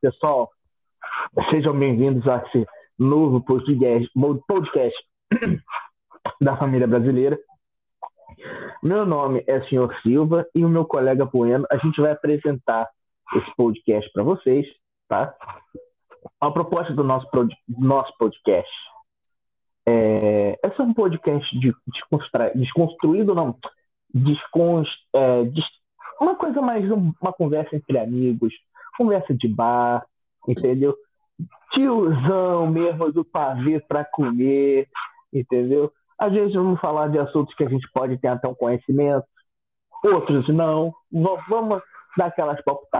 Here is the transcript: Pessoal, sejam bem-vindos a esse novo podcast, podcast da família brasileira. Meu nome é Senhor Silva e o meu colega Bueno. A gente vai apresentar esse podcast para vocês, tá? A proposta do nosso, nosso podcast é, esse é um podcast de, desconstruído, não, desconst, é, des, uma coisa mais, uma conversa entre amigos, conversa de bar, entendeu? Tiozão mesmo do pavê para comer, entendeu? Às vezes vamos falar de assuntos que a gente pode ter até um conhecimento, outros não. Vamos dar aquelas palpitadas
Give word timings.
Pessoal, 0.00 0.50
sejam 1.50 1.78
bem-vindos 1.78 2.26
a 2.28 2.42
esse 2.46 2.66
novo 2.98 3.42
podcast, 3.42 4.08
podcast 4.46 4.98
da 6.40 6.56
família 6.56 6.86
brasileira. 6.86 7.38
Meu 8.82 9.06
nome 9.06 9.44
é 9.46 9.60
Senhor 9.68 9.94
Silva 10.02 10.46
e 10.54 10.64
o 10.64 10.68
meu 10.68 10.84
colega 10.84 11.24
Bueno. 11.24 11.66
A 11.70 11.76
gente 11.78 12.00
vai 12.00 12.12
apresentar 12.12 12.88
esse 13.34 13.56
podcast 13.56 14.10
para 14.12 14.22
vocês, 14.22 14.66
tá? 15.08 15.34
A 16.40 16.50
proposta 16.50 16.92
do 16.92 17.02
nosso, 17.02 17.28
nosso 17.68 18.12
podcast 18.18 18.70
é, 19.88 20.58
esse 20.64 20.80
é 20.80 20.84
um 20.84 20.92
podcast 20.92 21.58
de, 21.60 21.72
desconstruído, 22.56 23.34
não, 23.34 23.56
desconst, 24.12 24.90
é, 25.14 25.44
des, 25.44 25.64
uma 26.20 26.34
coisa 26.34 26.60
mais, 26.60 26.84
uma 26.90 27.32
conversa 27.32 27.76
entre 27.76 27.96
amigos, 27.98 28.52
conversa 28.96 29.34
de 29.34 29.48
bar, 29.48 30.04
entendeu? 30.48 30.94
Tiozão 31.72 32.66
mesmo 32.68 33.12
do 33.12 33.24
pavê 33.24 33.80
para 33.80 34.04
comer, 34.04 34.88
entendeu? 35.32 35.92
Às 36.18 36.32
vezes 36.32 36.54
vamos 36.54 36.80
falar 36.80 37.08
de 37.08 37.18
assuntos 37.18 37.54
que 37.54 37.64
a 37.64 37.68
gente 37.68 37.86
pode 37.92 38.16
ter 38.18 38.28
até 38.28 38.48
um 38.48 38.54
conhecimento, 38.54 39.26
outros 40.02 40.48
não. 40.48 40.92
Vamos 41.48 41.82
dar 42.16 42.26
aquelas 42.26 42.62
palpitadas 42.64 42.86